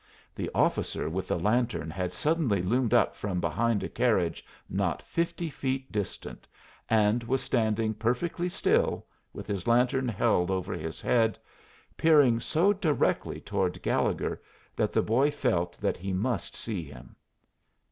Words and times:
The 0.33 0.49
officer 0.55 1.07
with 1.11 1.27
the 1.27 1.37
lantern 1.37 1.91
had 1.91 2.11
suddenly 2.11 2.63
loomed 2.63 2.91
up 2.91 3.15
from 3.15 3.39
behind 3.39 3.83
a 3.83 3.87
carriage 3.87 4.43
not 4.67 5.03
fifty 5.03 5.47
feet 5.51 5.91
distant, 5.91 6.47
and 6.89 7.23
was 7.23 7.43
standing 7.43 7.93
perfectly 7.93 8.49
still, 8.49 9.05
with 9.31 9.45
his 9.45 9.67
lantern 9.67 10.07
held 10.07 10.49
over 10.49 10.73
his 10.73 11.01
head, 11.01 11.37
peering 11.97 12.39
so 12.39 12.73
directly 12.73 13.41
toward 13.41 13.79
Gallegher 13.83 14.41
that 14.75 14.91
the 14.91 15.03
boy 15.03 15.29
felt 15.29 15.77
that 15.77 15.97
he 15.97 16.13
must 16.13 16.55
see 16.55 16.83
him. 16.83 17.15